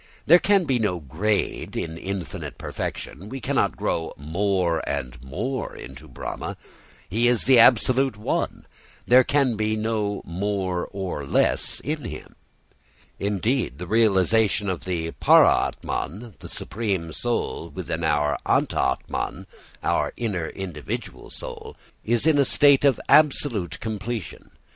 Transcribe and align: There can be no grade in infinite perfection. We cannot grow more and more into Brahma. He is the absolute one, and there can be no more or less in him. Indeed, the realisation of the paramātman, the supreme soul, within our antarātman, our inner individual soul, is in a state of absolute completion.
There 0.25 0.39
can 0.39 0.63
be 0.63 0.79
no 0.79 0.99
grade 0.99 1.77
in 1.77 1.95
infinite 1.95 2.57
perfection. 2.57 3.29
We 3.29 3.39
cannot 3.39 3.77
grow 3.77 4.13
more 4.17 4.81
and 4.89 5.21
more 5.21 5.75
into 5.75 6.07
Brahma. 6.07 6.57
He 7.07 7.27
is 7.27 7.43
the 7.43 7.59
absolute 7.59 8.17
one, 8.17 8.65
and 8.65 8.65
there 9.05 9.23
can 9.23 9.55
be 9.55 9.75
no 9.75 10.23
more 10.25 10.87
or 10.91 11.23
less 11.27 11.79
in 11.81 12.05
him. 12.05 12.35
Indeed, 13.19 13.77
the 13.77 13.85
realisation 13.85 14.71
of 14.71 14.85
the 14.85 15.11
paramātman, 15.21 16.33
the 16.39 16.49
supreme 16.49 17.11
soul, 17.11 17.69
within 17.69 18.03
our 18.03 18.39
antarātman, 18.43 19.45
our 19.83 20.13
inner 20.17 20.47
individual 20.49 21.29
soul, 21.29 21.77
is 22.03 22.25
in 22.25 22.39
a 22.39 22.43
state 22.45 22.83
of 22.83 22.99
absolute 23.07 23.79
completion. 23.79 24.49